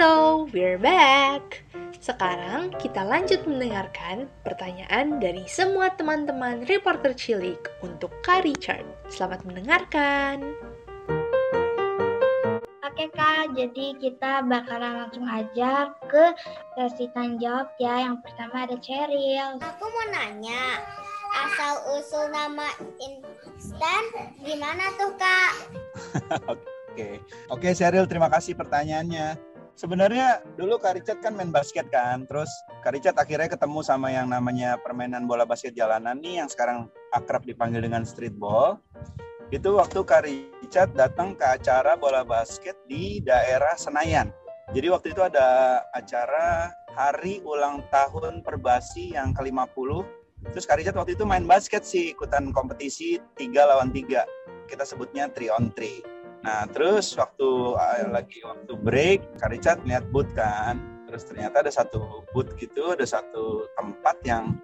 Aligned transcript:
Hello, 0.00 0.48
we're 0.56 0.80
back. 0.80 1.60
Sekarang 2.00 2.72
kita 2.80 3.04
lanjut 3.04 3.44
mendengarkan 3.44 4.32
pertanyaan 4.40 5.20
dari 5.20 5.44
semua 5.44 5.92
teman-teman 5.92 6.64
reporter 6.64 7.12
cilik 7.12 7.60
untuk 7.84 8.08
Kak 8.24 8.48
Richard. 8.48 8.88
Selamat 9.12 9.44
mendengarkan. 9.44 10.56
Oke 12.80 13.12
kak, 13.12 13.52
jadi 13.52 13.92
kita 14.00 14.40
bakalan 14.48 15.04
langsung 15.04 15.28
aja 15.28 15.92
ke 16.08 16.32
sesi 16.80 17.04
tanya 17.12 17.36
jawab 17.36 17.68
ya. 17.76 18.08
Yang 18.08 18.24
pertama 18.24 18.56
ada 18.64 18.76
Cheryl. 18.80 19.60
Aku 19.60 19.84
mau 19.84 20.06
nanya, 20.16 20.80
asal 21.44 21.76
usul 22.00 22.24
nama 22.32 22.72
instan 23.04 24.32
gimana 24.48 24.96
tuh 24.96 25.12
kak? 25.20 25.52
Oke, 26.90 27.22
oke 27.46 27.70
Cheryl, 27.70 28.02
terima 28.10 28.26
kasih 28.26 28.58
pertanyaannya. 28.58 29.49
Sebenarnya 29.80 30.44
dulu 30.60 30.76
Kak 30.76 31.00
Richard 31.00 31.24
kan 31.24 31.32
main 31.32 31.48
basket 31.48 31.88
kan, 31.88 32.28
terus 32.28 32.52
Kak 32.84 32.92
Richard 32.92 33.16
akhirnya 33.16 33.48
ketemu 33.48 33.80
sama 33.80 34.12
yang 34.12 34.28
namanya 34.28 34.76
permainan 34.76 35.24
bola 35.24 35.48
basket 35.48 35.72
jalanan 35.72 36.20
nih 36.20 36.44
yang 36.44 36.52
sekarang 36.52 36.92
akrab 37.16 37.48
dipanggil 37.48 37.80
dengan 37.80 38.04
streetball. 38.04 38.76
Itu 39.48 39.80
waktu 39.80 40.04
Kak 40.04 40.28
Richard 40.28 40.92
datang 40.92 41.32
ke 41.32 41.48
acara 41.48 41.96
bola 41.96 42.28
basket 42.28 42.76
di 42.92 43.24
daerah 43.24 43.72
Senayan. 43.80 44.28
Jadi 44.76 44.92
waktu 44.92 45.16
itu 45.16 45.24
ada 45.24 45.80
acara 45.96 46.76
hari 46.92 47.40
ulang 47.40 47.80
tahun 47.88 48.44
Perbasi 48.44 49.16
yang 49.16 49.32
ke-50. 49.32 50.04
Terus 50.52 50.68
Kak 50.68 50.76
Richard 50.76 51.00
waktu 51.00 51.16
itu 51.16 51.24
main 51.24 51.48
basket 51.48 51.88
sih, 51.88 52.12
ikutan 52.12 52.52
kompetisi 52.52 53.16
3 53.16 53.48
lawan 53.64 53.88
3. 53.88 54.28
Kita 54.68 54.84
sebutnya 54.84 55.32
3 55.32 55.56
on 55.56 55.72
3 55.72 56.09
Nah, 56.40 56.64
terus 56.72 57.12
waktu 57.20 57.48
uh, 57.76 58.08
lagi 58.08 58.40
waktu 58.40 58.72
break, 58.80 59.20
Kak 59.36 59.52
Richard 59.52 59.80
lihat 59.84 60.08
booth 60.08 60.32
kan. 60.32 60.80
Terus 61.04 61.26
ternyata 61.26 61.66
ada 61.66 61.72
satu 61.72 62.24
booth 62.32 62.54
gitu, 62.56 62.94
ada 62.94 63.04
satu 63.04 63.68
tempat 63.76 64.16
yang 64.24 64.56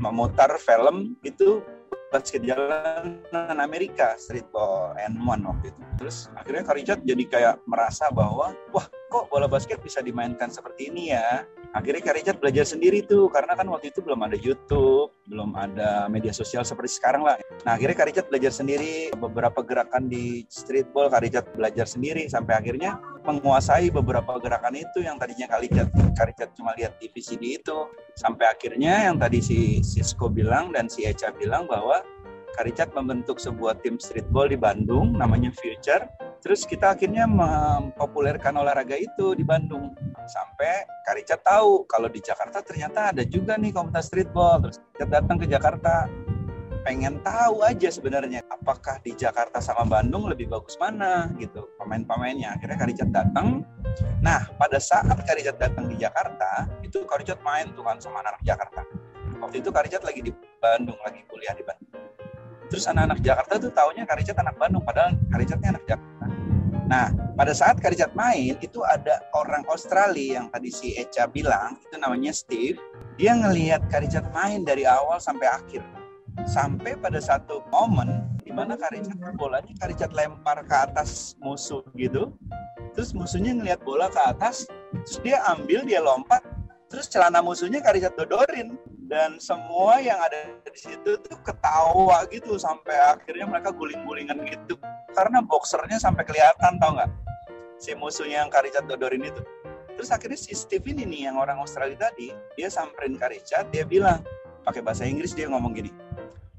memutar 0.00 0.50
film 0.58 1.14
itu 1.22 1.62
basket 2.10 2.46
jalanan 2.46 3.58
Amerika 3.58 4.14
streetball 4.18 4.94
N1 4.98 5.42
waktu 5.46 5.74
itu. 5.74 5.82
Terus 5.98 6.30
akhirnya 6.34 6.62
Kak 6.66 6.76
Richard 6.78 7.00
jadi 7.02 7.24
kayak 7.26 7.54
merasa 7.66 8.10
bahwa 8.10 8.54
wah 8.74 8.86
kok 9.10 9.26
bola 9.30 9.50
basket 9.50 9.82
bisa 9.82 10.02
dimainkan 10.02 10.50
seperti 10.50 10.90
ini 10.90 11.14
ya 11.14 11.42
akhirnya 11.74 12.02
Kak 12.06 12.16
Richard 12.22 12.38
belajar 12.38 12.64
sendiri 12.64 13.02
tuh 13.02 13.26
karena 13.28 13.58
kan 13.58 13.66
waktu 13.66 13.90
itu 13.90 13.98
belum 14.00 14.22
ada 14.22 14.38
YouTube 14.38 15.10
belum 15.26 15.58
ada 15.58 16.06
media 16.06 16.30
sosial 16.30 16.62
seperti 16.62 17.02
sekarang 17.02 17.26
lah. 17.26 17.36
Nah 17.66 17.74
akhirnya 17.74 17.96
Kak 17.98 18.06
Richard 18.08 18.28
belajar 18.30 18.52
sendiri 18.54 19.10
beberapa 19.18 19.60
gerakan 19.66 20.06
di 20.06 20.46
streetball 20.46 21.10
Kak 21.10 21.26
Richard 21.26 21.46
belajar 21.52 21.90
sendiri 21.90 22.30
sampai 22.30 22.54
akhirnya 22.62 23.02
menguasai 23.26 23.90
beberapa 23.90 24.38
gerakan 24.38 24.78
itu 24.78 25.02
yang 25.02 25.18
tadinya 25.18 25.50
Kak 25.50 25.60
Richard, 25.66 25.90
Kak 26.14 26.26
Richard 26.30 26.50
cuma 26.54 26.76
lihat 26.78 26.94
di 27.02 27.10
VCD 27.10 27.58
itu. 27.58 27.90
Sampai 28.14 28.46
akhirnya 28.46 29.10
yang 29.10 29.18
tadi 29.18 29.42
si 29.42 29.82
Sisko 29.82 30.30
bilang 30.30 30.70
dan 30.70 30.86
si 30.86 31.02
Echa 31.02 31.34
bilang 31.34 31.66
bahwa 31.66 32.04
Kak 32.54 32.70
Richard 32.70 32.94
membentuk 32.94 33.42
sebuah 33.42 33.82
tim 33.82 33.98
streetball 33.98 34.46
di 34.46 34.54
Bandung 34.54 35.18
namanya 35.18 35.50
Future. 35.50 36.06
Terus 36.38 36.62
kita 36.68 36.94
akhirnya 36.94 37.26
mempopulerkan 37.26 38.54
olahraga 38.54 38.94
itu 38.94 39.34
di 39.34 39.42
Bandung 39.42 39.96
sampai 40.26 40.84
Kak 41.04 41.40
tahu 41.44 41.84
kalau 41.88 42.08
di 42.08 42.20
Jakarta 42.20 42.64
ternyata 42.64 43.12
ada 43.12 43.22
juga 43.24 43.56
nih 43.60 43.72
komunitas 43.72 44.08
streetball. 44.08 44.60
Terus 44.64 44.76
kita 44.96 45.06
datang 45.20 45.36
ke 45.40 45.46
Jakarta 45.48 46.08
pengen 46.84 47.16
tahu 47.24 47.64
aja 47.64 47.88
sebenarnya 47.88 48.44
apakah 48.52 49.00
di 49.00 49.16
Jakarta 49.16 49.56
sama 49.56 49.88
Bandung 49.88 50.28
lebih 50.28 50.52
bagus 50.52 50.76
mana 50.76 51.32
gitu 51.40 51.64
pemain-pemainnya. 51.80 52.60
Akhirnya 52.60 52.76
Kak 52.76 53.08
datang. 53.08 53.64
Nah 54.20 54.48
pada 54.60 54.76
saat 54.76 55.08
Kak 55.08 55.40
datang 55.56 55.88
di 55.88 55.96
Jakarta 55.96 56.68
itu 56.84 57.04
Kak 57.08 57.24
Richard 57.24 57.40
main 57.40 57.72
tuh 57.72 57.84
kan 57.84 57.96
sama 58.00 58.20
anak 58.20 58.40
Jakarta. 58.44 58.84
Waktu 59.40 59.64
itu 59.64 59.72
Kak 59.72 59.88
lagi 59.88 60.20
di 60.20 60.32
Bandung 60.60 60.96
lagi 61.00 61.24
kuliah 61.28 61.56
di 61.56 61.64
Bandung. 61.64 62.04
Terus 62.68 62.84
anak-anak 62.88 63.20
Jakarta 63.20 63.54
tuh 63.60 63.72
taunya 63.72 64.04
Kak 64.04 64.20
anak 64.20 64.56
Bandung 64.60 64.84
padahal 64.84 65.16
Kak 65.32 65.40
anak 65.64 65.84
Jakarta 65.88 66.13
Nah, 66.84 67.08
pada 67.32 67.56
saat 67.56 67.80
Karijat 67.80 68.12
main, 68.12 68.60
itu 68.60 68.84
ada 68.84 69.24
orang 69.32 69.64
Australia 69.72 70.40
yang 70.40 70.46
tadi 70.52 70.68
si 70.68 70.92
Echa 71.00 71.24
bilang, 71.24 71.80
itu 71.80 71.96
namanya 71.96 72.32
Steve. 72.36 72.76
Dia 73.16 73.32
ngelihat 73.32 73.88
Karijat 73.88 74.28
main 74.36 74.68
dari 74.68 74.84
awal 74.84 75.16
sampai 75.16 75.48
akhir. 75.48 75.80
Sampai 76.44 76.98
pada 76.98 77.22
satu 77.22 77.64
momen 77.72 78.36
di 78.44 78.52
mana 78.52 78.76
Karijat 78.76 79.16
bolanya 79.40 79.72
Karijat 79.80 80.12
lempar 80.12 80.60
ke 80.66 80.76
atas 80.76 81.40
musuh 81.40 81.80
gitu. 81.96 82.36
Terus 82.92 83.16
musuhnya 83.16 83.56
ngelihat 83.56 83.80
bola 83.82 84.12
ke 84.12 84.20
atas, 84.20 84.68
terus 85.02 85.18
dia 85.24 85.40
ambil, 85.50 85.82
dia 85.88 86.04
lompat, 86.04 86.44
terus 86.92 87.08
celana 87.08 87.40
musuhnya 87.40 87.80
Karijat 87.80 88.12
dodorin 88.14 88.76
dan 89.08 89.40
semua 89.40 90.00
yang 90.04 90.20
ada 90.20 90.58
di 90.68 90.80
situ 90.80 91.16
tuh 91.22 91.38
ketawa 91.44 92.24
gitu 92.28 92.60
sampai 92.60 92.94
akhirnya 93.14 93.46
mereka 93.46 93.70
guling-gulingan 93.72 94.42
gitu 94.48 94.76
karena 95.14 95.40
boxernya 95.40 95.96
sampai 96.02 96.26
kelihatan 96.26 96.76
tau 96.82 96.98
nggak? 96.98 97.10
Si 97.78 97.94
musuhnya 97.94 98.42
yang 98.44 98.50
Karicat 98.50 98.84
Dodorin 98.90 99.24
itu. 99.24 99.40
Terus 99.94 100.10
akhirnya 100.10 100.38
si 100.38 100.52
Steve 100.58 100.90
ini 100.90 101.06
nih 101.06 101.30
yang 101.30 101.38
orang 101.38 101.62
Australia 101.62 102.10
tadi 102.10 102.34
dia 102.58 102.66
samperin 102.66 103.14
Karicat 103.14 103.70
dia 103.70 103.86
bilang 103.86 104.26
pakai 104.66 104.82
bahasa 104.82 105.06
Inggris 105.06 105.36
dia 105.38 105.46
ngomong 105.46 105.70
gini 105.70 105.94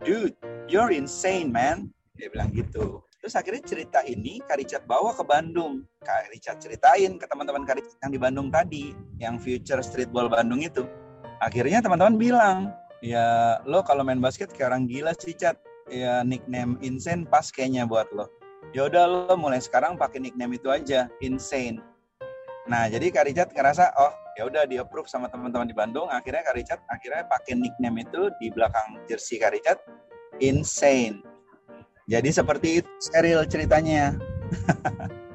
dude 0.05 0.37
you're 0.71 0.93
insane 0.93 1.51
man. 1.51 1.91
Dia 2.15 2.31
bilang 2.31 2.47
gitu. 2.55 3.03
Terus 3.19 3.35
akhirnya 3.35 3.63
cerita 3.65 3.99
ini 4.07 4.39
Karicat 4.45 4.87
bawa 4.87 5.11
ke 5.11 5.25
Bandung. 5.25 5.83
Karicat 5.99 6.63
ceritain 6.63 7.19
ke 7.19 7.25
teman-teman 7.27 7.67
Karicat 7.67 7.99
yang 7.99 8.11
di 8.13 8.19
Bandung 8.21 8.47
tadi 8.47 8.95
yang 9.19 9.35
Future 9.35 9.83
Streetball 9.83 10.31
Bandung 10.31 10.63
itu. 10.63 10.87
Akhirnya 11.43 11.83
teman-teman 11.83 12.15
bilang 12.15 12.57
ya 13.03 13.59
lo 13.67 13.83
kalau 13.83 14.07
main 14.07 14.23
basket 14.23 14.53
kayak 14.55 14.71
orang 14.71 14.87
gila 14.87 15.11
sih 15.19 15.35
cat 15.35 15.59
ya 15.91 16.23
nickname 16.23 16.79
insane 16.81 17.27
pas 17.27 17.51
kayaknya 17.51 17.85
buat 17.85 18.07
lo 18.15 18.31
ya 18.73 18.87
udah 18.87 19.03
lo 19.07 19.35
mulai 19.39 19.61
sekarang 19.63 19.95
pakai 19.95 20.19
nickname 20.19 20.59
itu 20.59 20.67
aja 20.71 21.07
insane. 21.23 21.79
Nah 22.65 22.89
jadi 22.89 23.13
Kak 23.13 23.25
Richard 23.29 23.51
ngerasa 23.53 23.93
oh 23.95 24.13
ya 24.35 24.49
udah 24.49 24.67
di 24.67 24.81
approve 24.81 25.07
sama 25.07 25.31
teman-teman 25.31 25.69
di 25.69 25.75
Bandung. 25.75 26.09
Akhirnya 26.11 26.43
Kak 26.43 26.55
Richard 26.57 26.81
akhirnya 26.91 27.23
pakai 27.29 27.55
nickname 27.55 28.03
itu 28.03 28.31
di 28.41 28.51
belakang 28.51 28.99
jersey 29.05 29.37
Kak 29.37 29.53
Richard 29.53 29.79
insane. 30.43 31.21
Jadi 32.05 32.29
seperti 32.29 32.83
itu 32.83 32.89
steril 33.01 33.43
ceritanya. 33.49 34.13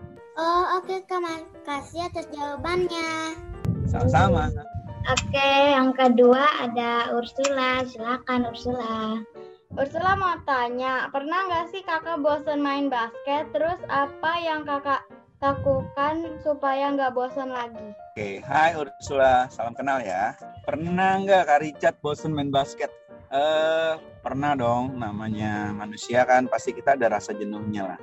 Oh 0.41 0.81
oke 0.81 0.89
okay, 0.89 1.05
Kak. 1.05 1.21
Makasih 1.21 2.09
atas 2.09 2.25
jawabannya. 2.33 3.37
Sama-sama. 3.85 4.49
Oke, 5.13 5.53
yang 5.77 5.93
kedua 5.93 6.45
ada 6.65 7.13
Ursula. 7.13 7.85
Silakan 7.85 8.49
Ursula. 8.49 9.21
Ursula 9.71 10.19
mau 10.19 10.35
tanya, 10.43 11.07
pernah 11.15 11.47
nggak 11.47 11.71
sih 11.71 11.87
kakak 11.87 12.19
bosan 12.19 12.59
main 12.59 12.91
basket? 12.91 13.47
Terus 13.55 13.79
apa 13.87 14.43
yang 14.43 14.67
kakak 14.67 15.07
lakukan 15.39 16.43
supaya 16.43 16.91
nggak 16.91 17.15
bosan 17.15 17.55
lagi? 17.55 17.95
Oke, 18.11 18.43
hai 18.43 18.75
Ursula, 18.75 19.47
salam 19.47 19.71
kenal 19.79 20.03
ya. 20.03 20.35
Pernah 20.67 21.23
nggak 21.23 21.47
Kak 21.47 21.63
Richard 21.63 21.97
bosan 22.03 22.35
main 22.35 22.51
basket? 22.51 22.91
Eh, 23.31 23.95
pernah 24.27 24.59
dong 24.59 24.99
namanya 24.99 25.71
manusia 25.71 26.27
kan 26.27 26.51
pasti 26.51 26.75
kita 26.75 26.99
ada 26.99 27.15
rasa 27.15 27.31
jenuhnya 27.31 27.95
lah. 27.95 27.99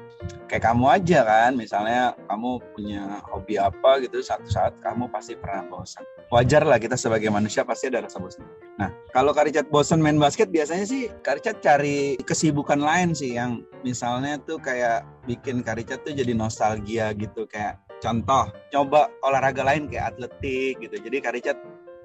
Kayak 0.47 0.71
kamu 0.71 0.85
aja 0.87 1.19
kan 1.27 1.51
misalnya 1.59 2.15
kamu 2.31 2.63
punya 2.71 3.19
hobi 3.27 3.59
apa 3.59 3.99
gitu 4.07 4.23
satu 4.23 4.47
saat 4.47 4.79
kamu 4.79 5.11
pasti 5.11 5.35
pernah 5.35 5.67
bosan 5.67 6.07
wajar 6.31 6.67
lah 6.67 6.79
kita 6.79 6.99
sebagai 6.99 7.31
manusia 7.31 7.63
pasti 7.63 7.87
ada 7.87 8.03
rasa 8.03 8.19
bosan 8.19 8.43
nah 8.75 8.91
kalau 9.15 9.31
Karicat 9.31 9.67
bosan 9.71 10.03
main 10.03 10.19
basket 10.19 10.51
biasanya 10.51 10.83
sih 10.87 11.07
Karicat 11.23 11.63
cari 11.63 12.19
kesibukan 12.19 12.79
lain 12.79 13.15
sih 13.15 13.35
yang 13.35 13.63
misalnya 13.83 14.39
tuh 14.43 14.59
kayak 14.59 15.07
bikin 15.27 15.63
Karicat 15.63 16.03
tuh 16.03 16.15
jadi 16.15 16.35
nostalgia 16.35 17.11
gitu 17.15 17.47
kayak 17.47 17.79
contoh 18.03 18.51
coba 18.71 19.11
olahraga 19.23 19.65
lain 19.65 19.89
kayak 19.89 20.15
atletik 20.15 20.77
gitu. 20.79 20.95
Jadi 21.01 21.17
Karicat 21.19 21.57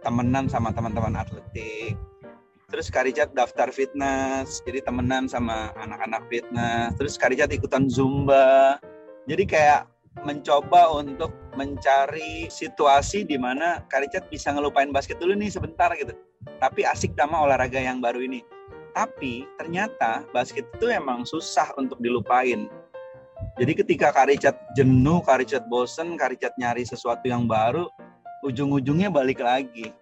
temenan 0.02 0.50
sama 0.50 0.74
teman-teman 0.74 1.14
atletik 1.14 1.94
terus 2.72 2.88
Karijat 2.88 3.36
daftar 3.36 3.68
fitness 3.68 4.64
jadi 4.64 4.80
temenan 4.80 5.28
sama 5.28 5.76
anak-anak 5.76 6.24
fitness. 6.32 6.96
Terus 6.96 7.20
Karijat 7.20 7.52
ikutan 7.52 7.92
zumba. 7.92 8.80
Jadi 9.28 9.44
kayak 9.44 9.86
mencoba 10.24 10.88
untuk 10.96 11.30
mencari 11.52 12.48
situasi 12.48 13.28
di 13.28 13.36
mana 13.36 13.84
Karijat 13.92 14.32
bisa 14.32 14.50
ngelupain 14.56 14.88
basket 14.88 15.20
dulu 15.20 15.36
nih 15.36 15.52
sebentar 15.52 15.92
gitu. 16.00 16.16
Tapi 16.58 16.88
asik 16.88 17.12
sama 17.12 17.44
olahraga 17.44 17.76
yang 17.78 18.00
baru 18.00 18.24
ini. 18.24 18.40
Tapi 18.96 19.44
ternyata 19.60 20.24
basket 20.32 20.64
itu 20.80 20.88
emang 20.88 21.28
susah 21.28 21.76
untuk 21.76 22.00
dilupain. 22.00 22.72
Jadi 23.60 23.72
ketika 23.84 24.08
Karijat 24.16 24.56
jenuh, 24.72 25.20
Karijat 25.20 25.68
bosen, 25.68 26.16
Karijat 26.16 26.56
nyari 26.56 26.88
sesuatu 26.88 27.28
yang 27.28 27.44
baru, 27.44 27.84
ujung-ujungnya 28.42 29.12
balik 29.12 29.44
lagi 29.44 29.92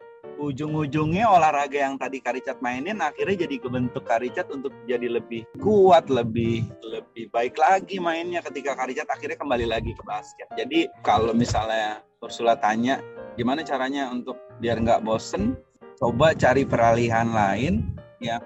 ujung-ujungnya 0.41 1.29
olahraga 1.29 1.85
yang 1.85 2.01
tadi 2.01 2.25
Karicat 2.25 2.65
mainin 2.65 3.05
akhirnya 3.05 3.45
jadi 3.45 3.61
kebentuk 3.61 4.09
Karicat 4.09 4.49
untuk 4.49 4.73
jadi 4.89 5.21
lebih 5.21 5.45
kuat, 5.61 6.09
lebih 6.09 6.65
lebih 6.81 7.29
baik 7.29 7.61
lagi 7.61 8.01
mainnya 8.01 8.41
ketika 8.41 8.73
Karicat 8.73 9.07
akhirnya 9.13 9.37
kembali 9.37 9.69
lagi 9.69 9.93
ke 9.93 10.03
basket. 10.03 10.49
Jadi 10.57 10.89
kalau 11.05 11.37
misalnya 11.37 12.01
Ursula 12.25 12.57
tanya 12.57 13.05
gimana 13.37 13.61
caranya 13.61 14.09
untuk 14.09 14.41
biar 14.65 14.81
nggak 14.81 15.05
bosen, 15.05 15.61
coba 16.01 16.33
cari 16.33 16.65
peralihan 16.65 17.29
lain 17.37 17.85
ya 18.25 18.41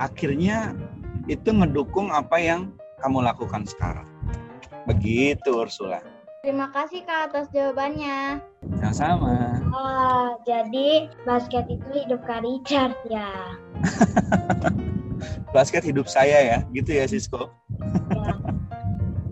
akhirnya 0.00 0.72
itu 1.28 1.52
ngedukung 1.52 2.08
apa 2.08 2.40
yang 2.40 2.72
kamu 3.04 3.20
lakukan 3.20 3.68
sekarang. 3.68 4.08
Begitu 4.88 5.52
Ursula. 5.52 6.13
Terima 6.44 6.68
kasih 6.76 7.08
Kak 7.08 7.32
atas 7.32 7.48
jawabannya. 7.56 8.36
Sama-sama. 8.76 9.64
Oh, 9.72 10.36
jadi 10.44 11.08
basket 11.24 11.64
itu 11.72 12.04
hidup 12.04 12.20
Kak 12.28 12.44
Richard 12.44 12.92
ya. 13.08 13.56
Basket 15.56 15.80
hidup 15.80 16.04
saya 16.04 16.44
ya, 16.44 16.58
gitu 16.76 16.92
ya 16.92 17.08
Sisko. 17.08 17.48
ya. 18.12 18.36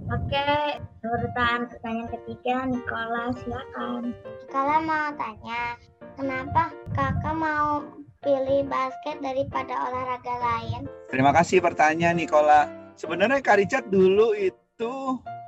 Oke, 0.09 0.81
urutan 1.05 1.69
pertanyaan 1.69 2.09
ketiga, 2.17 2.65
Nikola 2.65 3.29
silakan. 3.45 4.17
Kalau 4.49 4.81
mau 4.81 5.13
tanya, 5.13 5.77
kenapa 6.17 6.73
kakak 6.97 7.37
mau 7.37 7.85
pilih 8.25 8.65
basket 8.73 9.21
daripada 9.21 9.75
olahraga 9.93 10.35
lain? 10.41 10.89
Terima 11.13 11.37
kasih 11.37 11.61
pertanyaan 11.61 12.17
Nikola. 12.17 12.73
Sebenarnya 12.97 13.45
Kak 13.45 13.61
Richard 13.61 13.93
dulu 13.93 14.33
itu 14.33 14.62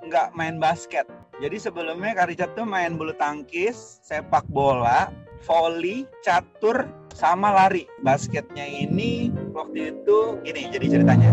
nggak 0.05 0.37
main 0.37 0.61
basket. 0.61 1.09
Jadi 1.43 1.59
sebelumnya 1.59 2.15
Kak 2.15 2.31
Richard 2.31 2.53
tuh 2.55 2.63
main 2.63 2.95
bulu 2.95 3.11
tangkis, 3.19 3.99
sepak 4.07 4.47
bola, 4.53 5.11
volley, 5.43 6.07
catur, 6.23 6.87
sama 7.11 7.51
lari. 7.51 7.91
Basketnya 8.07 8.63
ini 8.63 9.35
waktu 9.51 9.95
itu 9.95 10.39
gini 10.47 10.71
jadi 10.71 10.87
ceritanya. 11.01 11.31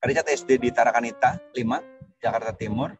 Kak 0.00 0.06
Richard 0.12 0.28
SD 0.28 0.60
di 0.60 0.68
Tarakanita 0.68 1.40
5, 1.56 2.20
Jakarta 2.20 2.52
Timur. 2.52 2.92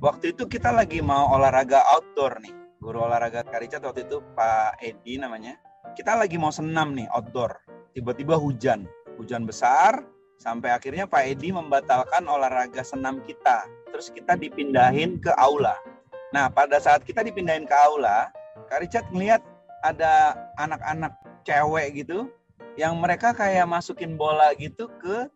Waktu 0.00 0.36
itu 0.36 0.44
kita 0.48 0.72
lagi 0.72 1.00
mau 1.00 1.32
olahraga 1.36 1.84
outdoor 1.96 2.40
nih. 2.40 2.52
Guru 2.80 3.04
olahraga 3.04 3.44
Kak 3.44 3.60
Richard 3.60 3.84
waktu 3.84 4.04
itu 4.04 4.20
Pak 4.36 4.80
Edi 4.80 5.20
namanya. 5.20 5.56
Kita 5.96 6.16
lagi 6.16 6.36
mau 6.36 6.52
senam 6.52 6.92
nih 6.92 7.08
outdoor. 7.12 7.56
Tiba-tiba 7.96 8.36
hujan. 8.36 8.84
Hujan 9.16 9.48
besar, 9.48 10.04
sampai 10.36 10.72
akhirnya 10.72 11.08
Pak 11.08 11.22
Edi 11.26 11.52
membatalkan 11.52 12.28
olahraga 12.28 12.84
senam 12.84 13.20
kita. 13.24 13.66
Terus 13.92 14.12
kita 14.12 14.36
dipindahin 14.36 15.18
ke 15.20 15.32
aula. 15.40 15.76
Nah, 16.34 16.52
pada 16.52 16.76
saat 16.76 17.02
kita 17.04 17.24
dipindahin 17.24 17.64
ke 17.64 17.76
aula, 17.76 18.28
Kak 18.68 18.84
Richard 18.84 19.08
ngeliat 19.12 19.40
ada 19.84 20.36
anak-anak 20.58 21.12
cewek 21.46 22.04
gitu 22.04 22.28
yang 22.76 22.98
mereka 23.00 23.32
kayak 23.32 23.64
masukin 23.64 24.18
bola 24.18 24.52
gitu 24.58 24.90
ke 25.00 25.30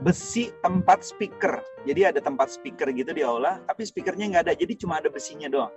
besi 0.00 0.52
tempat 0.60 1.04
speaker. 1.04 1.60
Jadi 1.84 2.08
ada 2.08 2.20
tempat 2.20 2.48
speaker 2.52 2.88
gitu 2.92 3.12
di 3.12 3.24
aula, 3.24 3.60
tapi 3.68 3.84
speakernya 3.84 4.28
nggak 4.32 4.44
ada, 4.48 4.54
jadi 4.56 4.72
cuma 4.76 5.00
ada 5.00 5.08
besinya 5.12 5.48
doang. 5.48 5.72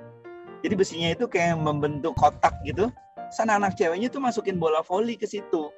Jadi 0.63 0.73
besinya 0.73 1.09
itu 1.11 1.27
kayak 1.27 1.59
membentuk 1.59 2.15
kotak 2.15 2.55
gitu. 2.65 2.89
Sana 3.29 3.59
anak 3.59 3.75
ceweknya 3.75 4.07
tuh 4.07 4.23
masukin 4.23 4.57
bola 4.57 4.81
voli 4.81 5.19
ke 5.19 5.27
situ. 5.27 5.69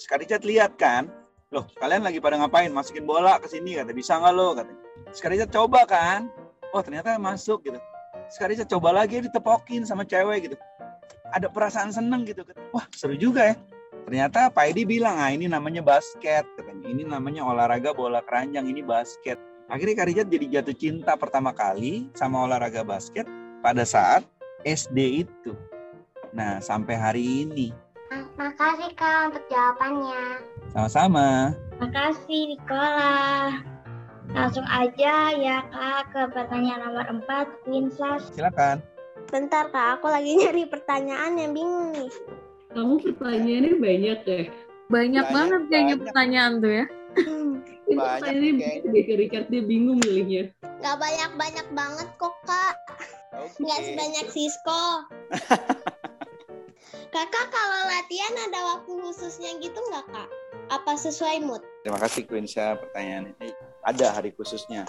Sekali 0.00 0.24
lihat 0.24 0.80
kan, 0.80 1.12
loh 1.50 1.66
kalian 1.82 2.06
lagi 2.06 2.22
pada 2.22 2.38
ngapain? 2.38 2.70
Masukin 2.70 3.02
bola 3.02 3.42
ke 3.42 3.50
sini 3.50 3.74
kata 3.74 3.90
bisa 3.90 4.16
nggak 4.18 4.34
lo 4.34 4.54
kata. 4.54 4.72
Sekali 5.10 5.38
Richard 5.38 5.50
coba 5.50 5.82
kan, 5.82 6.30
oh 6.70 6.82
ternyata 6.82 7.18
masuk 7.18 7.66
gitu. 7.66 7.78
Sekali 8.30 8.54
Richard 8.54 8.70
coba 8.70 8.94
lagi 8.94 9.18
ditepokin 9.26 9.82
sama 9.82 10.06
cewek 10.06 10.50
gitu. 10.50 10.56
Ada 11.34 11.50
perasaan 11.50 11.90
seneng 11.90 12.22
gitu. 12.26 12.46
Wah 12.70 12.86
seru 12.94 13.18
juga 13.18 13.54
ya. 13.54 13.56
Ternyata 14.06 14.50
Pak 14.50 14.74
Edi 14.74 14.82
bilang, 14.86 15.18
ah 15.18 15.30
ini 15.30 15.46
namanya 15.46 15.82
basket. 15.82 16.42
Katanya, 16.58 16.86
ini 16.90 17.02
namanya 17.06 17.46
olahraga 17.46 17.94
bola 17.94 18.22
keranjang, 18.24 18.66
ini 18.66 18.82
basket. 18.82 19.38
Akhirnya 19.70 20.02
Kak 20.02 20.06
Richard 20.10 20.28
jadi 20.34 20.46
jatuh 20.58 20.74
cinta 20.74 21.14
pertama 21.14 21.54
kali 21.54 22.10
sama 22.18 22.42
olahraga 22.42 22.82
basket 22.82 23.26
pada 23.62 23.86
saat 23.86 24.26
SD 24.66 25.26
itu. 25.26 25.54
Nah, 26.34 26.58
sampai 26.58 26.94
hari 26.98 27.46
ini. 27.46 27.70
Makasih 28.34 28.90
Kak 28.98 29.30
untuk 29.30 29.44
jawabannya. 29.46 30.42
Sama-sama. 30.70 31.50
Makasih 31.82 32.54
Nikola. 32.54 33.58
Langsung 34.30 34.62
aja 34.62 35.34
ya 35.34 35.66
Kak 35.74 36.14
ke 36.14 36.22
pertanyaan 36.30 36.86
nomor 36.86 37.06
4, 37.26 37.66
Princess. 37.66 38.30
Silakan. 38.30 38.78
Bentar 39.30 39.66
Kak, 39.74 39.98
aku 39.98 40.06
lagi 40.06 40.38
nyari 40.38 40.70
pertanyaan 40.70 41.34
yang 41.34 41.50
bingung 41.50 41.90
nih. 41.90 42.10
Kamu 42.70 43.02
pertanyaannya 43.02 43.74
banyak 43.82 44.18
deh. 44.22 44.46
Banyak, 44.90 45.24
Banyak, 45.26 45.34
banget 45.34 45.60
kayaknya 45.66 45.94
banyak. 45.98 46.04
pertanyaan 46.06 46.52
tuh 46.62 46.72
ya. 46.72 46.84
Ini 47.90 47.96
Banyak 47.98 48.86
deh 48.86 49.02
ke 49.02 49.14
Richard, 49.18 49.46
dia 49.50 49.62
bingung 49.66 49.98
milihnya. 49.98 50.54
Gak 50.78 50.96
banyak-banyak 51.02 51.66
banget 51.74 52.08
kok 52.14 52.34
Kak. 52.46 52.74
Nggak 53.58 53.80
sebanyak 53.82 54.26
Sisko. 54.30 54.82
Kakak 57.14 57.46
kalau 57.50 57.80
latihan 57.90 58.34
ada 58.46 58.60
waktu 58.74 58.92
khususnya 59.02 59.58
gitu 59.58 59.78
nggak 59.90 60.06
Kak? 60.14 60.30
Apa 60.70 60.94
sesuai 60.94 61.42
mood? 61.42 61.66
Terima 61.82 61.98
kasih 61.98 62.30
Quinsa 62.30 62.78
pertanyaan 62.78 63.34
ini. 63.34 63.50
Ada 63.82 64.14
hari 64.14 64.30
khususnya. 64.30 64.86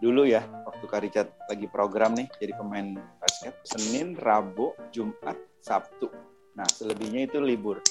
Dulu 0.00 0.24
ya, 0.24 0.40
waktu 0.64 0.84
Kak 0.88 1.00
Richard 1.04 1.28
lagi 1.44 1.68
program 1.68 2.16
nih 2.16 2.24
jadi 2.40 2.56
pemain 2.56 2.96
basket. 3.20 3.52
Senin, 3.68 4.16
Rabu, 4.16 4.72
Jumat, 4.88 5.36
Sabtu. 5.60 6.08
Nah, 6.56 6.64
selebihnya 6.64 7.28
itu 7.28 7.36
libur. 7.36 7.84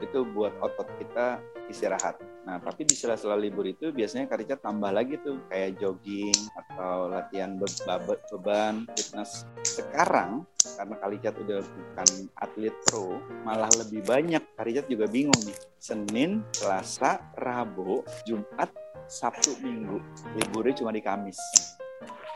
Itu 0.00 0.24
buat 0.24 0.56
otot 0.62 0.88
kita 0.96 1.42
istirahat. 1.68 2.18
Nah, 2.42 2.58
tapi 2.58 2.82
di 2.82 2.98
sela-sela 2.98 3.38
libur 3.38 3.62
itu 3.70 3.94
biasanya 3.94 4.26
Kak 4.26 4.38
Richard 4.42 4.60
tambah 4.66 4.90
lagi 4.90 5.14
tuh 5.22 5.46
kayak 5.46 5.78
jogging 5.78 6.34
atau 6.58 7.06
latihan 7.06 7.54
be- 7.54 8.18
beban 8.34 8.84
fitness. 8.98 9.46
Sekarang 9.62 10.42
karena 10.58 10.94
Kak 10.98 11.10
Richard 11.14 11.36
udah 11.38 11.60
bukan 11.62 12.08
atlet 12.34 12.74
pro, 12.90 13.22
malah 13.46 13.70
lebih 13.78 14.02
banyak. 14.02 14.42
Kak 14.58 14.66
Richard 14.66 14.90
juga 14.90 15.06
bingung 15.06 15.38
nih. 15.46 15.58
Senin, 15.78 16.42
Selasa, 16.50 17.22
Rabu, 17.38 18.02
Jumat, 18.26 18.70
Sabtu, 19.06 19.54
Minggu. 19.62 20.02
Liburnya 20.34 20.74
cuma 20.82 20.90
di 20.90 21.02
Kamis. 21.02 21.38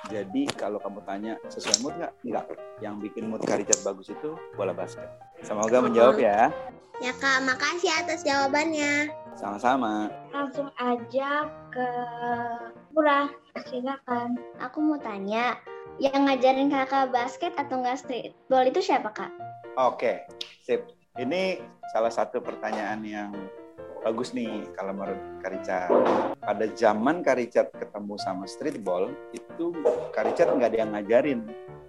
Jadi 0.06 0.46
kalau 0.54 0.78
kamu 0.78 1.02
tanya 1.02 1.34
sesuai 1.50 1.82
mood 1.82 1.94
nggak? 1.98 2.12
Nggak. 2.22 2.44
Yang 2.78 2.94
bikin 3.10 3.24
mood 3.26 3.42
Kak 3.42 3.58
Richard 3.58 3.82
bagus 3.82 4.06
itu 4.14 4.38
bola 4.54 4.70
basket. 4.70 5.25
Semoga 5.44 5.82
menjawab 5.84 6.16
ya. 6.20 6.48
Ya 7.02 7.12
Kak, 7.20 7.44
makasih 7.44 7.92
atas 7.92 8.24
jawabannya. 8.24 9.12
Sama-sama. 9.36 10.08
Langsung 10.32 10.72
aja 10.80 11.44
ke 11.68 11.88
Pura. 12.96 13.28
Silakan. 13.68 14.36
Aku 14.60 14.80
mau 14.80 15.00
tanya, 15.00 15.56
yang 15.96 16.28
ngajarin 16.28 16.68
kakak 16.68 17.08
basket 17.12 17.52
atau 17.56 17.80
nggak 17.80 18.00
streetball 18.00 18.64
itu 18.68 18.80
siapa 18.84 19.12
Kak? 19.12 19.32
Oke, 19.76 20.25
sip. 20.64 20.84
Ini 21.16 21.61
salah 21.92 22.12
satu 22.12 22.44
pertanyaan 22.44 23.00
yang 23.00 23.32
bagus 24.04 24.37
nih 24.37 24.68
kalau 24.76 24.92
menurut 24.92 25.20
Kak 25.40 25.52
Richard. 25.56 25.90
Pada 26.37 26.64
zaman 26.76 27.25
Kak 27.25 27.40
Richard 27.40 27.68
ketemu 27.72 28.14
sama 28.20 28.44
streetball, 28.44 29.08
itu 29.32 29.72
Kak 30.12 30.28
Richard 30.28 30.52
nggak 30.52 30.76
ada 30.76 30.78
yang 30.84 30.92
ngajarin. 30.92 31.40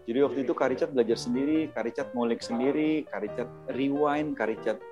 Jadi 0.08 0.24
waktu 0.24 0.40
itu 0.48 0.54
Kak 0.56 0.72
Richard 0.72 0.92
belajar 0.96 1.20
sendiri, 1.20 1.68
Kak 1.76 1.84
Richard 1.84 2.10
ngulik 2.16 2.40
sendiri, 2.40 3.04
Kak 3.12 3.28
Richard 3.28 3.52
rewind, 3.76 4.40
Kak 4.40 4.48
Richard- 4.48 4.84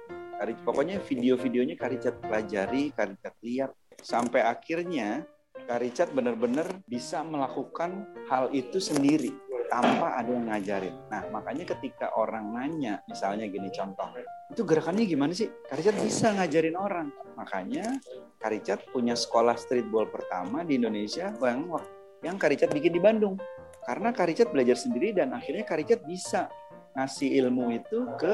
pokoknya 0.67 0.99
video-videonya 0.99 1.79
Kak 1.79 1.89
Richard 1.95 2.19
pelajari, 2.19 2.91
Kak 2.91 3.15
Richard 3.15 3.35
lihat. 3.39 3.71
Sampai 4.03 4.43
akhirnya 4.43 5.23
Kak 5.55 5.79
Richard 5.79 6.11
benar-benar 6.11 6.67
bisa 6.83 7.23
melakukan 7.23 8.03
hal 8.27 8.51
itu 8.51 8.83
sendiri 8.83 9.31
tanpa 9.71 10.19
ada 10.19 10.35
yang 10.35 10.51
ngajarin. 10.51 10.93
Nah, 11.07 11.23
makanya 11.31 11.63
ketika 11.63 12.11
orang 12.19 12.51
nanya, 12.51 12.99
misalnya 13.07 13.47
gini 13.47 13.71
contoh, 13.71 14.11
itu 14.51 14.61
gerakannya 14.67 15.07
gimana 15.07 15.31
sih? 15.31 15.47
Kak 15.47 15.79
Richard 15.79 15.95
bisa 16.03 16.35
ngajarin 16.35 16.75
orang. 16.75 17.07
Makanya 17.39 18.03
Kak 18.43 18.51
Richard 18.51 18.83
punya 18.91 19.15
sekolah 19.15 19.55
streetball 19.55 20.11
pertama 20.11 20.67
di 20.67 20.75
Indonesia 20.75 21.31
yang 21.39 21.71
yang 22.19 22.35
Kak 22.35 22.51
Richard 22.51 22.75
bikin 22.75 22.93
di 22.93 22.99
Bandung. 22.99 23.39
Karena 23.85 24.09
Kak 24.09 24.27
Richard 24.33 24.49
belajar 24.49 24.77
sendiri 24.77 25.13
dan 25.13 25.31
akhirnya 25.37 25.61
Kak 25.61 25.77
Richard 25.77 26.03
bisa 26.03 26.49
ngasih 26.97 27.37
ilmu 27.45 27.69
itu 27.69 28.09
ke 28.17 28.33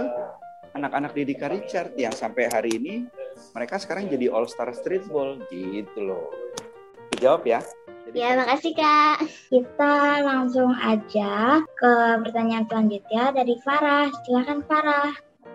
anak-anak 0.72 1.12
didik 1.12 1.44
Kak 1.44 1.52
Richard 1.52 1.92
yang 2.00 2.16
sampai 2.16 2.48
hari 2.48 2.80
ini 2.80 2.96
mereka 3.52 3.76
sekarang 3.76 4.08
jadi 4.08 4.32
all 4.32 4.48
star 4.48 4.72
streetball 4.72 5.40
gitu 5.52 6.00
loh. 6.00 6.32
Dijawab 7.16 7.44
ya. 7.44 7.60
Jadi 8.08 8.16
Ya, 8.18 8.36
makasih 8.40 8.74
Kak. 8.76 9.28
Kita 9.52 9.94
langsung 10.24 10.72
aja 10.72 11.60
ke 11.64 11.92
pertanyaan 12.24 12.66
selanjutnya 12.68 13.36
dari 13.36 13.56
Farah. 13.64 14.08
Silakan 14.24 14.64
Farah. 14.68 15.12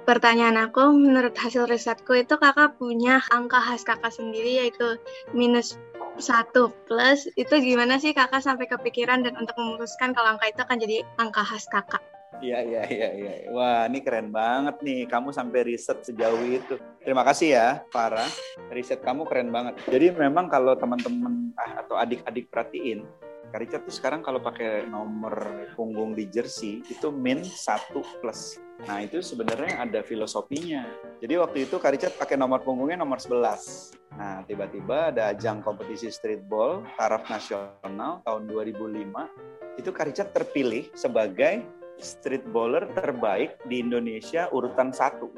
Pertanyaan 0.07 0.71
aku, 0.71 0.95
menurut 0.95 1.35
hasil 1.35 1.67
risetku 1.67 2.15
itu 2.15 2.38
kakak 2.38 2.79
punya 2.79 3.19
angka 3.35 3.59
khas 3.59 3.83
kakak 3.83 4.15
sendiri 4.15 4.62
yaitu 4.62 5.03
minus 5.35 5.75
satu 6.19 6.73
plus 6.89 7.29
itu 7.37 7.55
gimana 7.61 8.01
sih 8.01 8.17
kakak 8.17 8.41
sampai 8.45 8.67
kepikiran 8.69 9.25
dan 9.25 9.37
untuk 9.37 9.57
memutuskan 9.57 10.17
kalau 10.17 10.37
angka 10.37 10.49
itu 10.51 10.61
akan 10.63 10.79
jadi 10.81 10.97
angka 11.21 11.43
khas 11.45 11.67
kakak? 11.69 12.03
Iya, 12.37 12.59
iya, 12.61 12.83
iya, 12.85 13.09
iya. 13.17 13.33
Wah, 13.49 13.89
ini 13.89 14.05
keren 14.05 14.29
banget 14.29 14.77
nih. 14.85 15.09
Kamu 15.09 15.33
sampai 15.33 15.73
riset 15.73 16.05
sejauh 16.05 16.45
itu. 16.45 16.77
Terima 17.01 17.25
kasih 17.25 17.49
ya, 17.57 17.69
Farah. 17.89 18.29
Riset 18.69 19.01
kamu 19.01 19.25
keren 19.25 19.49
banget. 19.49 19.81
Jadi 19.89 20.13
memang 20.13 20.53
kalau 20.53 20.77
teman-teman 20.77 21.57
ah, 21.57 21.81
atau 21.81 21.97
adik-adik 21.97 22.53
perhatiin, 22.53 23.09
Kak 23.49 23.61
Richard 23.63 23.83
tuh 23.89 23.95
sekarang 23.95 24.21
kalau 24.21 24.43
pakai 24.43 24.85
nomor 24.85 25.65
punggung 25.79 26.13
di 26.13 26.29
jersey 26.29 26.85
itu 26.91 27.09
min 27.09 27.41
1 27.41 28.21
plus. 28.21 28.66
Nah, 28.85 29.00
itu 29.00 29.25
sebenarnya 29.25 29.80
ada 29.80 30.04
filosofinya. 30.04 30.85
Jadi 31.16 31.35
waktu 31.40 31.64
itu 31.64 31.80
Kak 31.80 31.97
Richard 31.97 32.14
pakai 32.21 32.37
nomor 32.37 32.61
punggungnya 32.61 33.00
nomor 33.00 33.16
11. 33.16 33.97
Nah, 34.12 34.45
tiba-tiba 34.45 35.09
ada 35.09 35.33
ajang 35.33 35.64
kompetisi 35.64 36.12
streetball 36.12 36.85
taraf 37.00 37.25
nasional 37.33 38.21
tahun 38.21 38.42
2005. 38.52 39.80
Itu 39.80 39.97
Kak 39.97 40.12
Richard 40.12 40.30
terpilih 40.37 40.92
sebagai 40.92 41.64
streetballer 41.97 42.92
terbaik 42.92 43.56
di 43.64 43.80
Indonesia 43.80 44.52
urutan 44.52 44.92
satu. 44.92 45.33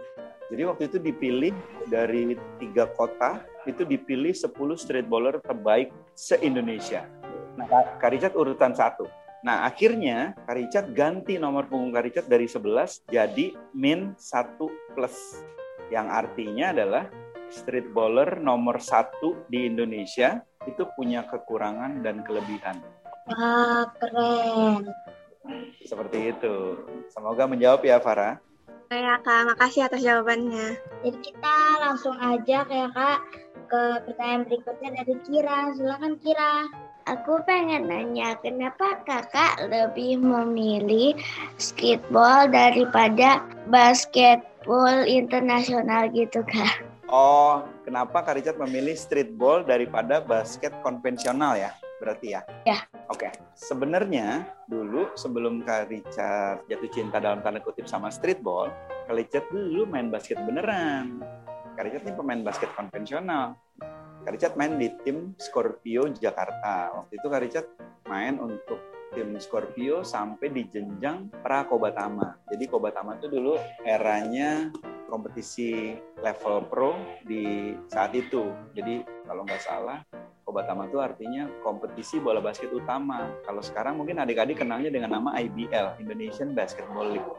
Jadi 0.49 0.62
waktu 0.64 0.83
itu 0.90 0.99
dipilih 0.99 1.54
dari 1.87 2.35
tiga 2.59 2.88
kota, 2.97 3.45
itu 3.68 3.85
dipilih 3.85 4.33
10 4.33 4.80
streetballer 4.80 5.45
terbaik 5.45 5.92
se-Indonesia. 6.16 7.04
Nah, 7.54 7.68
Kak 8.00 8.11
Richard 8.11 8.35
urutan 8.35 8.73
satu. 8.73 9.04
Nah, 9.47 9.71
akhirnya 9.71 10.35
Kak 10.47 10.57
Richard 10.59 10.88
ganti 10.99 11.38
nomor 11.38 11.71
punggung 11.71 11.95
Kak 11.95 12.04
Richard 12.11 12.26
dari 12.26 12.50
11 12.50 13.07
jadi 13.07 13.54
min 13.71 14.18
1 14.18 14.59
plus. 14.95 15.47
Yang 15.95 16.07
artinya 16.11 16.66
adalah 16.75 17.04
streetballer 17.49 18.42
nomor 18.42 18.83
satu 18.83 19.47
di 19.49 19.64
Indonesia 19.64 20.42
itu 20.66 20.85
punya 20.99 21.25
kekurangan 21.30 22.02
dan 22.02 22.26
kelebihan. 22.26 22.83
Wah, 23.30 23.88
keren. 23.97 24.90
Seperti 25.87 26.35
itu. 26.35 26.57
Semoga 27.09 27.49
menjawab 27.49 27.80
ya, 27.87 28.02
Farah. 28.02 28.37
Ya 28.88 29.21
kak, 29.21 29.52
makasih 29.52 29.85
atas 29.85 30.00
jawabannya. 30.00 30.80
Jadi 31.04 31.18
kita 31.21 31.57
langsung 31.76 32.16
aja 32.16 32.64
kayak 32.64 32.90
kak 32.97 33.21
ke 33.68 33.83
pertanyaan 34.09 34.49
berikutnya 34.49 34.90
dari 34.97 35.14
Kira. 35.28 35.59
Silakan 35.76 36.16
Kira. 36.25 36.88
Aku 37.09 37.41
pengen 37.49 37.88
nanya, 37.88 38.37
kenapa 38.45 39.00
kakak 39.09 39.65
lebih 39.65 40.21
memilih 40.21 41.17
streetball 41.57 42.53
daripada 42.53 43.41
basketball 43.73 45.09
internasional 45.09 46.12
gitu 46.12 46.45
kak? 46.45 46.85
Oh, 47.09 47.65
kenapa 47.88 48.21
Kak 48.21 48.37
Richard 48.37 48.61
memilih 48.61 48.93
streetball 48.93 49.65
daripada 49.65 50.21
basket 50.21 50.77
konvensional 50.85 51.57
ya? 51.57 51.73
Berarti 51.97 52.37
ya? 52.37 52.45
Ya. 52.69 52.85
Oke. 53.09 53.33
Sebenarnya 53.57 54.45
dulu 54.69 55.09
sebelum 55.17 55.65
Kak 55.65 55.88
Richard 55.88 56.69
jatuh 56.69 56.93
cinta 56.93 57.25
dalam 57.25 57.41
tanda 57.41 57.65
kutip 57.65 57.88
sama 57.88 58.12
streetball, 58.12 58.69
Kak 59.09 59.17
Richard 59.17 59.49
dulu 59.49 59.88
main 59.88 60.12
basket 60.12 60.37
beneran. 60.45 61.25
Kak 61.73 61.88
Richard 61.88 62.05
ini 62.05 62.12
pemain 62.12 62.45
basket 62.45 62.69
konvensional. 62.77 63.57
Kak 64.25 64.33
Richard 64.35 64.55
main 64.59 64.75
di 64.77 64.89
tim 65.07 65.35
Scorpio 65.39 66.11
Jakarta. 66.11 66.91
Waktu 66.95 67.13
itu 67.19 67.27
Kak 67.31 67.43
Richard 67.43 67.69
main 68.11 68.41
untuk 68.43 68.81
tim 69.15 69.35
Scorpio 69.41 70.05
sampai 70.05 70.53
di 70.53 70.67
jenjang 70.69 71.31
pra 71.43 71.65
Kobatama. 71.65 72.37
Jadi 72.51 72.65
Kobatama 72.69 73.17
itu 73.17 73.31
dulu 73.31 73.57
eranya 73.87 74.69
kompetisi 75.09 75.97
level 76.21 76.69
pro 76.69 76.93
di 77.25 77.73
saat 77.89 78.13
itu. 78.13 78.53
Jadi 78.77 79.07
kalau 79.25 79.49
nggak 79.49 79.63
salah 79.65 80.05
Kobatama 80.45 80.89
itu 80.89 80.97
artinya 80.97 81.45
kompetisi 81.61 82.17
bola 82.21 82.41
basket 82.41 82.73
utama. 82.73 83.29
Kalau 83.45 83.61
sekarang 83.61 84.01
mungkin 84.01 84.17
adik-adik 84.17 84.65
kenalnya 84.65 84.89
dengan 84.89 85.13
nama 85.21 85.37
IBL, 85.37 86.01
Indonesian 86.01 86.57
Basketball 86.57 87.13
League. 87.13 87.31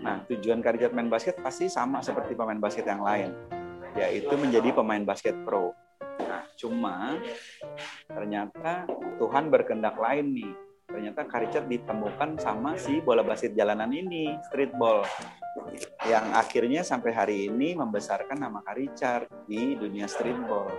Nah, 0.00 0.24
tujuan 0.24 0.64
Kak 0.64 0.80
Richard 0.80 0.96
main 0.96 1.12
basket 1.12 1.36
pasti 1.44 1.68
sama 1.68 2.00
seperti 2.00 2.32
pemain 2.32 2.56
basket 2.56 2.88
yang 2.88 3.04
lain, 3.04 3.36
yaitu 3.92 4.32
menjadi 4.40 4.72
pemain 4.72 5.04
basket 5.04 5.36
pro. 5.44 5.76
Cuma 6.56 7.20
ternyata 8.08 8.88
Tuhan 9.20 9.52
berkehendak 9.52 10.00
lain 10.00 10.32
nih. 10.32 10.52
Ternyata 10.86 11.28
Kak 11.28 11.40
Richard 11.44 11.66
ditemukan 11.68 12.40
sama 12.40 12.78
si 12.80 13.04
bola 13.04 13.20
basket 13.20 13.52
jalanan 13.52 13.92
ini, 13.92 14.32
streetball. 14.48 15.04
Yang 16.08 16.26
akhirnya 16.32 16.80
sampai 16.86 17.12
hari 17.12 17.36
ini 17.52 17.76
membesarkan 17.76 18.40
nama 18.40 18.64
Kak 18.64 18.76
Richard 18.80 19.28
di 19.44 19.76
dunia 19.76 20.08
streetball. 20.08 20.72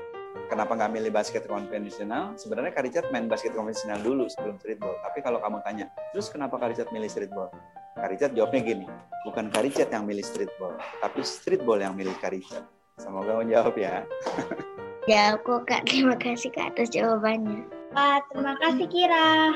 Kenapa 0.47 0.79
nggak 0.79 0.91
milih 0.95 1.11
basket 1.11 1.43
konvensional? 1.43 2.33
Sebenarnya 2.39 2.71
Kak 2.71 2.87
Richard 2.87 3.07
main 3.11 3.27
basket 3.27 3.51
konvensional 3.51 3.99
dulu 3.99 4.31
sebelum 4.31 4.55
streetball. 4.57 4.95
Tapi 5.03 5.19
kalau 5.19 5.43
kamu 5.43 5.59
tanya, 5.61 5.85
terus 6.15 6.31
kenapa 6.31 6.55
Kak 6.55 6.71
Richard 6.73 6.89
milih 6.95 7.11
streetball? 7.11 7.51
Kak 7.99 8.09
Richard 8.13 8.31
jawabnya 8.31 8.61
gini, 8.63 8.87
bukan 9.27 9.51
Kak 9.51 9.65
Richard 9.67 9.91
yang 9.91 10.07
milih 10.07 10.23
streetball, 10.23 10.77
tapi 11.03 11.19
streetball 11.25 11.81
yang 11.81 11.97
milih 11.97 12.15
Kak 12.21 12.31
Richard. 12.31 12.63
Semoga 12.95 13.43
menjawab 13.43 13.75
ya. 13.75 14.07
Ya 15.07 15.39
aku 15.39 15.63
kak, 15.63 15.87
terima 15.87 16.19
kasih 16.19 16.51
kak 16.51 16.75
atas 16.75 16.91
jawabannya. 16.91 17.63
Wah, 17.95 18.19
terima 18.27 18.59
kasih 18.59 18.91
Kira. 18.91 19.55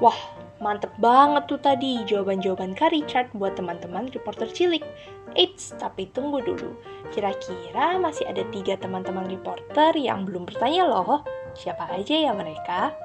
Wah, 0.00 0.16
mantep 0.64 0.88
banget 0.96 1.44
tuh 1.44 1.60
tadi 1.60 2.00
jawaban-jawaban 2.08 2.72
Kak 2.72 2.96
Richard 2.96 3.28
buat 3.36 3.52
teman-teman 3.52 4.08
reporter 4.08 4.48
cilik. 4.48 4.80
Eits, 5.36 5.76
tapi 5.76 6.08
tunggu 6.08 6.40
dulu. 6.40 6.72
Kira-kira 7.12 8.00
masih 8.00 8.24
ada 8.32 8.40
tiga 8.48 8.80
teman-teman 8.80 9.28
reporter 9.28 9.92
yang 10.00 10.24
belum 10.24 10.48
bertanya 10.48 10.88
loh. 10.88 11.20
Siapa 11.52 11.92
aja 11.92 12.16
ya 12.16 12.32
mereka? 12.32 12.96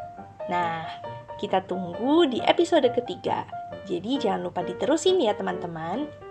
Nah, 0.48 0.88
kita 1.36 1.68
tunggu 1.68 2.32
di 2.32 2.40
episode 2.48 2.88
ketiga. 2.96 3.44
Jadi 3.84 4.24
jangan 4.24 4.48
lupa 4.48 4.64
diterusin 4.64 5.20
ya 5.20 5.36
teman-teman. 5.36 6.27